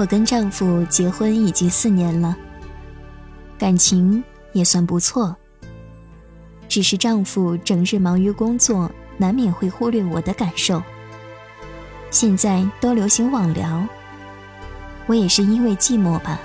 [0.00, 2.34] 我跟丈夫结婚已经四年了，
[3.58, 5.36] 感情也算不错。
[6.70, 10.82] 只是丈夫整日忙于工作，难免会忽略我的感受。
[12.10, 13.86] 现在都流行网聊，
[15.04, 16.40] 我也是因为寂寞吧，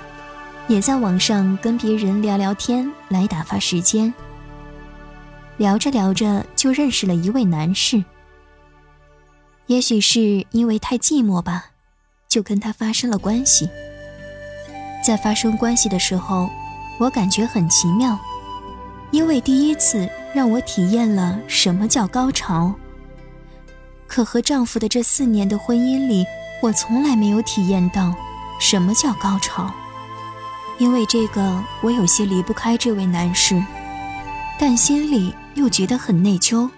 [0.68, 4.12] 也在网上跟别人聊聊天来打发时间。
[5.56, 8.04] 聊着聊着就认识了一位男士。
[9.64, 11.70] 也许是因为太寂寞吧，
[12.36, 13.66] 就跟他发生了关系。
[15.02, 16.50] 在发生关系的时候，
[16.98, 18.18] 我感觉很奇妙，
[19.10, 22.74] 因为第一次让我体验了什么叫高潮。
[24.06, 26.26] 可和丈夫的这四年的婚姻里，
[26.62, 28.14] 我从来没有体验到
[28.60, 29.72] 什么叫高潮。
[30.76, 33.64] 因为这个，我有些离不开这位男士，
[34.58, 36.68] 但心里又觉得很内疚，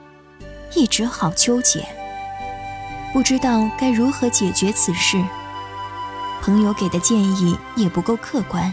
[0.76, 1.84] 一直好纠结。
[3.12, 5.20] 不知道该如何解决此事，
[6.42, 8.72] 朋友给的建议也不够客观。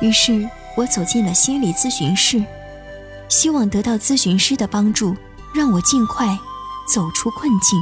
[0.00, 2.42] 于是我走进了心理咨询室，
[3.28, 5.16] 希望得到咨询师的帮助，
[5.54, 6.26] 让我尽快
[6.92, 7.80] 走出困境。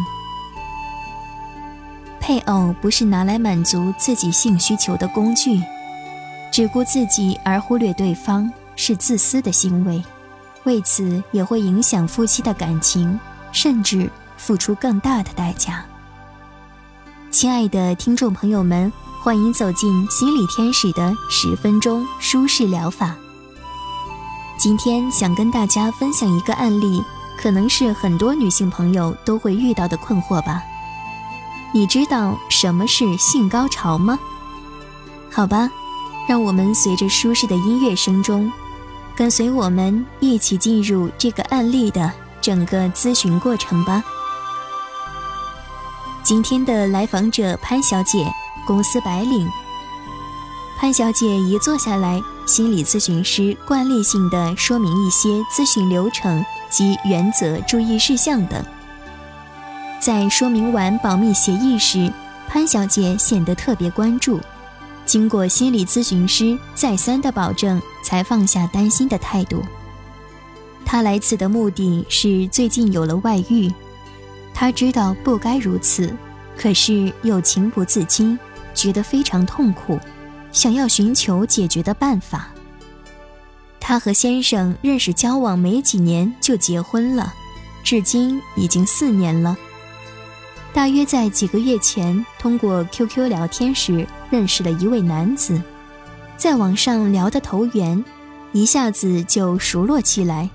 [2.20, 5.60] 配偶不是拿来满足自己性需求的工具，
[6.52, 10.02] 只顾自己而忽略对方是自私的行为，
[10.64, 13.18] 为此也会影响夫妻的感情，
[13.52, 14.10] 甚至。
[14.36, 15.86] 付出更大的代价。
[17.34, 18.90] 亲爱的听众朋友们，
[19.20, 23.12] 欢迎走进心理天使的十分钟舒适疗法。
[24.56, 27.02] 今天想跟大家分享一个案例，
[27.36, 30.62] 可能是很多女性朋友都会遇到的困惑吧。
[31.72, 34.16] 你知道什么是性高潮吗？
[35.28, 35.68] 好吧，
[36.28, 38.50] 让我们随着舒适的音乐声中，
[39.16, 44.04] 跟随我们一起进入这个案例的整个咨询过程吧。
[46.24, 48.24] 今天的来访者潘小姐，
[48.66, 49.46] 公司白领。
[50.78, 58.64] 潘小姐一坐下来，心理咨询师惯例性的说明一些咨询流程及原则、注意事项等。
[60.00, 62.10] 在说明完保密协议时，
[62.48, 64.40] 潘小姐显得特别关注。
[65.04, 69.62] 经过心理咨询师再三的保证，才放下担心的态度。
[70.86, 73.70] 她来此的目的是最近有了外遇。
[74.54, 76.16] 他知道不该如此，
[76.56, 78.38] 可是又情不自禁，
[78.72, 79.98] 觉得非常痛苦，
[80.52, 82.48] 想要寻求解决的办法。
[83.80, 87.34] 他和先生认识交往没几年就结婚了，
[87.82, 89.54] 至今已经四年了。
[90.72, 95.60] 大约在几个月前，通过 QQ 聊天时认识了一位男子，
[96.36, 98.02] 在网上聊得投缘，
[98.52, 100.48] 一下子就熟络起来。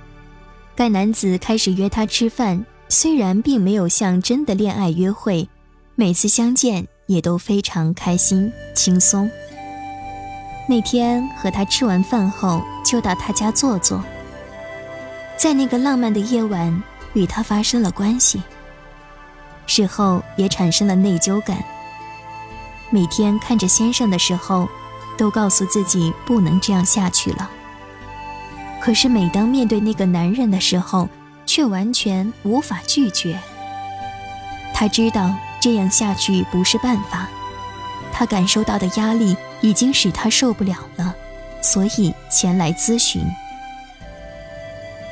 [0.75, 2.65] 该男子开始约她吃饭。
[2.91, 5.47] 虽然并没有像真的恋爱约会，
[5.93, 9.29] 每次相见也都非常开心轻松。
[10.67, 14.03] 那天和他吃完饭后，就到他家坐坐。
[15.37, 16.83] 在那个浪漫的夜晚，
[17.13, 18.41] 与他发生了关系。
[19.67, 21.63] 事后也产生了内疚感。
[22.89, 24.67] 每天看着先生的时候，
[25.15, 27.47] 都告诉自己不能这样下去了。
[28.81, 31.07] 可是每当面对那个男人的时候，
[31.59, 33.37] 却完全无法拒绝。
[34.73, 37.27] 他知道这样下去不是办法，
[38.13, 41.13] 他感受到的压力已经使他受不了了，
[41.61, 43.21] 所以前来咨询。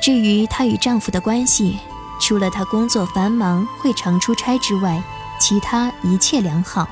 [0.00, 1.78] 至于她与丈夫的关系，
[2.18, 5.02] 除了她工作繁忙会常出差之外，
[5.38, 6.88] 其他一切良好。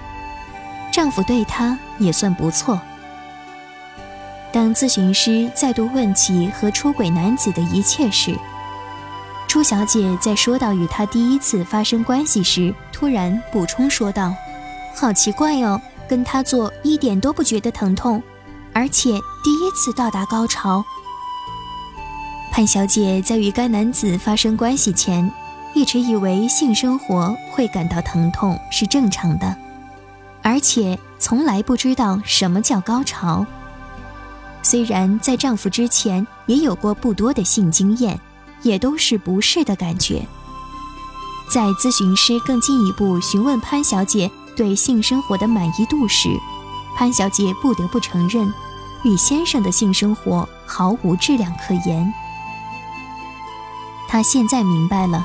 [0.93, 2.79] 丈夫对她也算不错。
[4.53, 8.39] 当咨询师再度问起和出轨男子的一切时，
[9.49, 14.35] 朱小姐在说到与他第一次发生关系时，突然补充说道
[14.95, 18.23] ：“好奇怪哦，跟他做一点都不觉得疼痛，
[18.75, 19.11] 而且
[19.43, 20.85] 第一次到达高潮。”
[22.53, 25.31] 潘小姐在与该男子发生关系前，
[25.75, 29.57] 一直以为性生活会感到疼痛是正常的，
[30.43, 33.47] 而且从来不知道什么叫高潮。
[34.63, 38.21] 虽然在丈夫之前也有过不多的性经验。
[38.63, 40.27] 也都是不适的感觉。
[41.49, 46.29] 在咨询师更进一步询问潘小姐对性生活的满意度时，
[46.97, 48.53] 潘小姐不得不承认，
[49.05, 52.13] 与先生的性生活毫无质量可言。
[54.09, 55.25] 她现在明白了，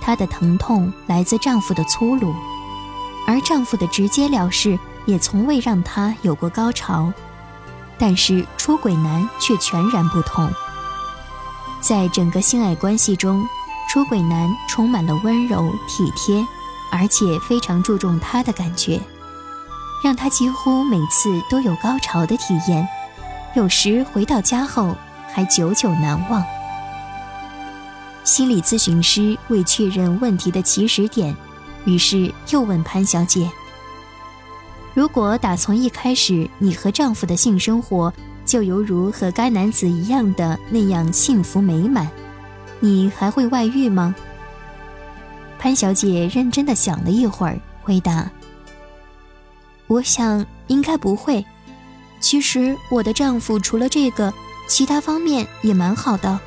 [0.00, 2.32] 她的疼痛来自丈夫的粗鲁，
[3.26, 7.12] 而丈夫的直截了事也从未让她有过高潮。
[7.98, 10.52] 但是出轨男却全然不同。
[11.86, 13.46] 在整个性爱关系中，
[13.88, 16.44] 出轨男充满了温柔体贴，
[16.90, 19.00] 而且非常注重她的感觉。
[20.02, 22.88] 让她几乎每次都有高潮的体验，
[23.54, 24.96] 有时回到家后
[25.32, 26.42] 还久久难忘。
[28.24, 31.36] 心理咨询师为确认问题的起始点，
[31.84, 33.48] 于是又问潘小姐
[34.92, 38.12] ：“如果打从一开始你和丈夫的性生活
[38.46, 42.08] 就犹如和该男子一样的那样幸福美满，
[42.80, 44.14] 你还会外遇吗？”
[45.58, 48.30] 潘小姐认真的想了一会儿，回答。
[49.88, 51.44] 我想应该不会。
[52.20, 54.32] 其实我的丈夫除了这个，
[54.68, 56.38] 其他方面也蛮好的。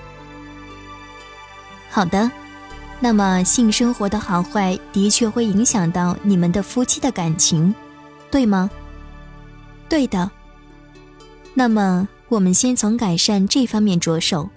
[1.89, 2.29] 好的，
[2.99, 7.73] 那么性生活的好坏的确会影响到你们的夫妻的感情，
[8.29, 8.69] 对吗？
[9.87, 10.29] 对的。
[11.59, 14.49] 那么我们先从改善这方面着手。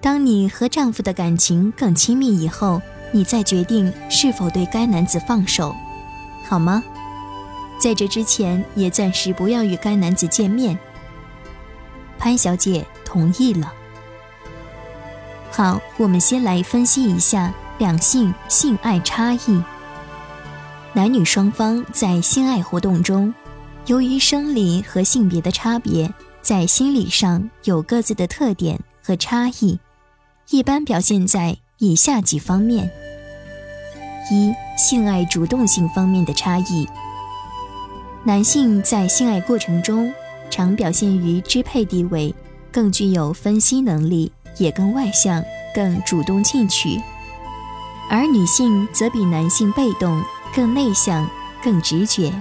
[0.00, 2.82] 当你和丈夫的感情更亲密以后，
[3.12, 5.72] 你再决定是否对该男子放手，
[6.44, 6.82] 好吗？
[7.78, 10.76] 在这之前，也暂时不要与该男子见面。
[12.18, 13.72] 潘小姐同意了。
[15.52, 19.62] 好，我们先来分析一下两性性爱差异。
[20.94, 23.32] 男女双方在性爱活动中，
[23.86, 26.10] 由于生理和性别的差别，
[26.40, 29.78] 在心理上有各自的特点和差异，
[30.48, 32.90] 一般表现在以下几方面：
[34.32, 36.88] 一、性爱主动性方面的差异。
[38.24, 40.10] 男性在性爱过程中
[40.48, 42.34] 常表现于支配地位，
[42.72, 45.44] 更具有分析能力，也更外向，
[45.74, 46.98] 更主动进取；
[48.08, 50.22] 而女性则比男性被动，
[50.54, 51.28] 更内向，
[51.62, 52.32] 更直觉。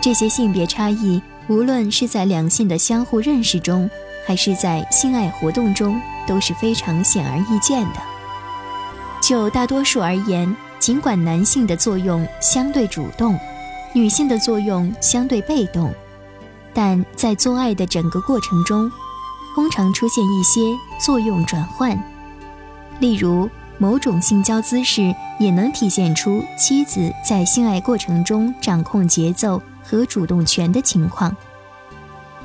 [0.00, 3.88] 这些性别差异，无论是在两性的相互认识中，
[4.26, 8.00] 还是在性爱活动中，都是非常显而易见的。
[9.20, 13.38] 就大多数而言，尽管男性的作用相对主动。
[13.92, 15.92] 女性的作用相对被动，
[16.72, 18.88] 但在做爱的整个过程中，
[19.56, 20.60] 通常出现一些
[21.04, 22.00] 作用转换。
[23.00, 31.34] 例如，某种性交姿势也能体现出妻子在性爱过程中掌控节奏和主动权的情况，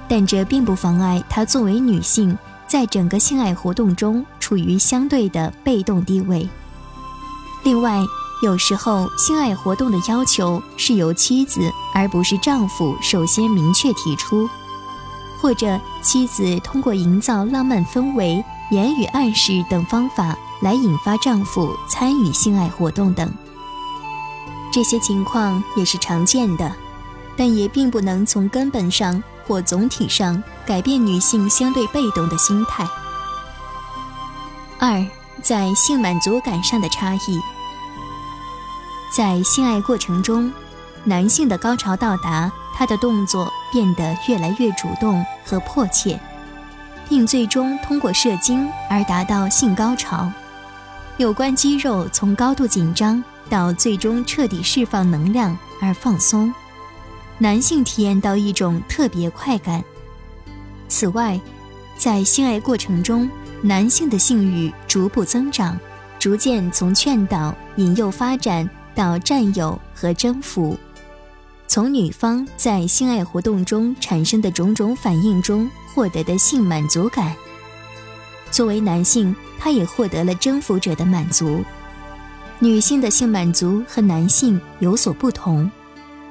[0.07, 2.36] 但这并不妨碍她作为女性
[2.68, 6.50] 在整个性爱活动中处于相对的被动地位。
[7.63, 8.00] 另外，
[8.42, 14.50] 有时候，性爱活动的要求是由妻子而不是丈夫首先明确提出，
[15.39, 23.31] 或者妻子通过营造浪漫氛围、言语暗示等方法来引发丈夫参与性爱活动等。
[24.71, 26.75] 这些情况也是常见的，
[27.38, 32.88] 但也并不能从根本上或总体上改变女性相对被动的心态。
[34.80, 35.06] 二，
[35.42, 37.40] 在性满足感上的差异。
[39.16, 40.52] 在性爱过程中，
[41.04, 46.20] 男性的高潮到达，他的动作变得越来越主动和迫切，
[47.08, 50.30] 并最终通过射精而达到性高潮。
[51.18, 56.54] 有关肌肉从高度紧张到最终彻底释放能量而放松，
[57.38, 59.84] 男性体验到一种特别快感。
[60.88, 61.40] 此外，
[61.98, 63.30] 在性爱过程中，
[63.62, 65.80] 男性的性欲逐步增长，
[66.20, 68.69] 逐渐从劝导、引诱发展。
[68.95, 70.80] 到占有和征服，
[71.68, 77.36] 从女方在性爱活动中产生的种种反应中获得的性满足感。
[78.52, 81.62] 作为男性，他也获得了征服者的满足。
[82.59, 85.69] 女性的性满足和男性有所不同，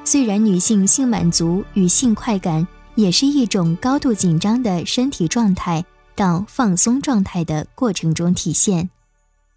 [0.04, 5.82] 虽然女性性满足与性快感也是一种高度紧张的身体状态
[6.14, 8.90] 到放松状态的过程中体现。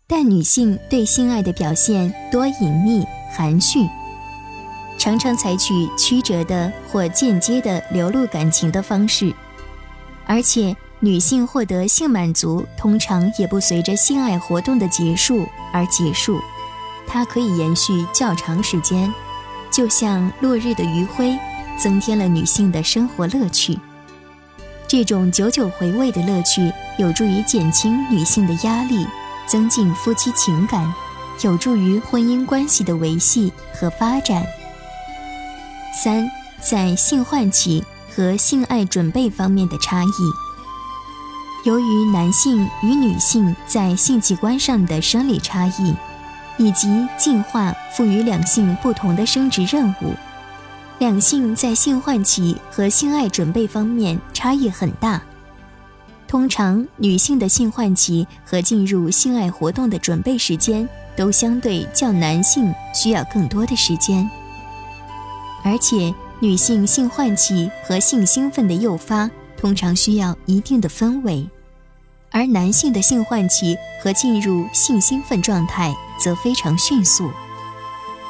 [0.07, 3.85] 但女性对性爱的表现多隐秘、含蓄，
[4.97, 9.33] 常常采取曲折的或间接的流露感情的方式，
[10.25, 16.39] 而且女性获得性满足通常也不随着性爱活动的结束而结束，
[17.05, 19.13] 它可以延续较长时间，
[19.71, 21.37] 就像落日的余晖，
[21.77, 23.77] 增添了女性的生活乐趣。
[24.87, 29.05] 这种久久回味的乐趣有助于减轻女性的压力。
[29.49, 30.93] 增进夫妻情感，
[31.41, 34.45] 有助于婚姻关系的维系和发展。
[36.03, 37.81] 三，在性唤起
[38.13, 40.09] 和性爱准备方面的差异。
[41.63, 45.95] 由于男性与女性在性器官上的生理差异，
[46.57, 50.13] 以及进化赋予两性不同的生殖任务，
[50.99, 55.21] 两性在性唤起和性爱准备方面差异很大。
[56.27, 64.29] 通常，女性的性唤起和进入性爱活动的准备时间都相对较男性需要更多的时间，
[65.63, 71.47] 而且女性性唤起和性兴奋的诱发通常需要一定的氛围，
[72.29, 77.31] 而男性的性唤起和进入性兴奋状态则非常迅速。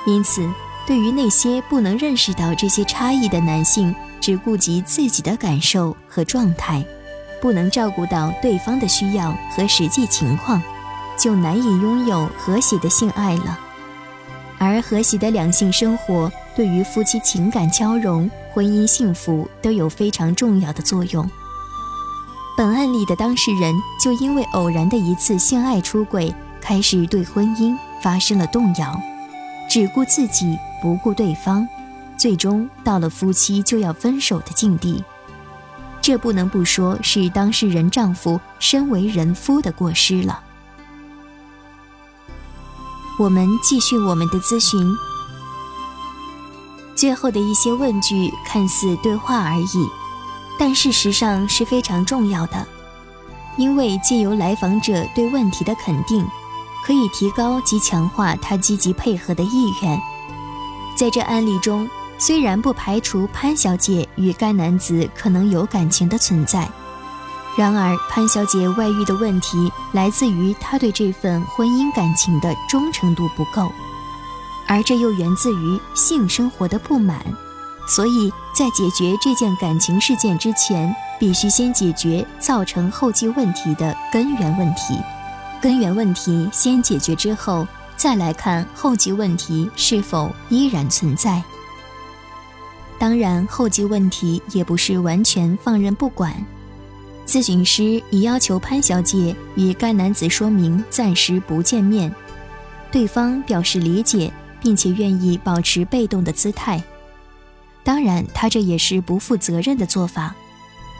[0.05, 0.49] 因此，
[0.85, 6.85] 对于那些不能认识到这些差异的男性，只顾及自己的感受和状态，
[7.41, 10.61] 不能照顾到对方的需要和实际情况，
[11.17, 13.59] 就难以拥有和谐的性爱了。
[14.59, 16.31] 而和谐的两性生活。
[16.55, 21.29] 对于夫妻情感交融、婚姻幸福都有非常重要的作用。
[22.57, 28.99] 本案里的当事人就因为偶然的一次性爱出轨，开始对婚姻发生了动摇，
[29.69, 31.67] 只顾自己不顾对方，
[32.17, 35.03] 最终到了夫妻就要分手的境地。
[36.01, 40.39] 这不能不说是当事人丈夫身为人夫的过失了。
[43.19, 44.95] 我们继续我们的咨询。
[46.95, 49.89] 最后的一些问句看似对话而已，
[50.57, 52.65] 但事实上是非常重要的，
[53.57, 56.25] 因为借由来访者对问题的肯定，
[56.87, 60.01] 可以提高及强化他积极配合的意愿。
[60.95, 61.85] 在这案例中，
[62.17, 66.65] 虽然不排除潘小姐与该男子可能有感情的存在，
[67.57, 73.69] 然而潘小姐外遇的问题来自于她对这份婚姻感情的忠诚度不够。
[74.65, 77.21] 而这又源自于性生活的不满，
[77.85, 84.97] 所以在解决这件感情事件之前，必须先解决造成后继问题的根源问题。
[85.61, 91.43] 根源问题先解决之后，再来看后继问题是否依然存在。
[92.99, 96.33] 当然，后继问题也不是完全放任不管。
[97.25, 102.13] 咨询师已要求潘小姐与该男子说明暂时不见面，
[102.91, 104.31] 对方表示理解。
[104.59, 106.83] 并且愿意保持被动的姿态，
[107.83, 110.33] 当然，他这也是不负责任的做法。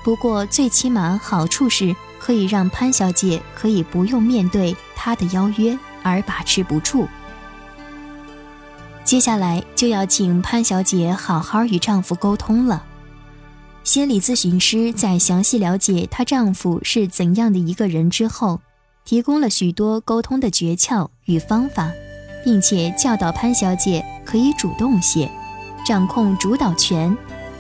[0.04, 7.08] 不过，最起码好处是可以让潘小姐可以不用面对他的邀约而把持不住。
[9.04, 12.84] 接下来就要请潘小姐好好与丈夫沟通了。
[13.84, 18.60] 心理咨询师在详细了解她丈夫是怎样的一个人之后，
[19.06, 21.90] 提供了许多沟通的诀窍与方法。
[22.48, 25.30] 并且教导潘小姐可以主动些，
[25.86, 27.14] 掌控主导权。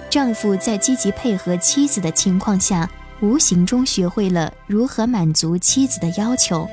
[0.10, 2.90] 丈夫在积极配合妻子的情况下，
[3.22, 6.68] 无形中学会了如何满足妻子的要求。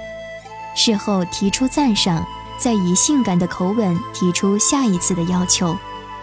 [0.76, 2.24] 事后提出赞赏，
[2.58, 5.76] 再以性感的口吻提出下一次的要求，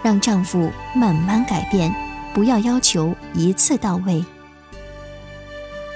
[0.03, 1.93] 让丈夫慢慢改变，
[2.33, 4.23] 不要要求一次到位。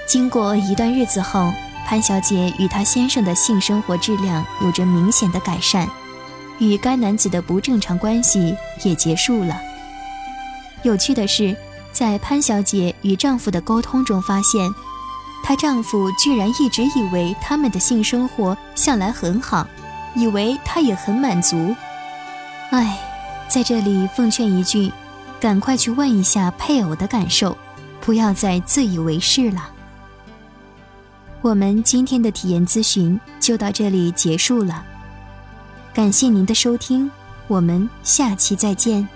[0.06, 1.52] 经过一段日子后。
[1.88, 5.88] 潘小姐与她先生的性生活质量有着明显的改善，
[6.58, 9.56] 与该男子的不正常关系也结束了。
[10.82, 11.56] 有趣的是，
[11.96, 14.70] 在潘小姐与丈夫的沟通中发现，
[15.42, 19.66] 她丈夫居然一直以为他们的性生活向来很好，
[20.14, 21.74] 以为她也很满足。
[22.70, 22.98] 唉，
[23.48, 24.92] 在这里奉劝一句，
[25.40, 27.56] 赶快去问一下配偶的感受，
[28.02, 29.70] 不要再自以为是了。
[31.40, 34.84] 我们今天的体验咨询就到这里结束了，
[35.94, 37.10] 感谢您的收听，
[37.48, 39.15] 我们下期再见。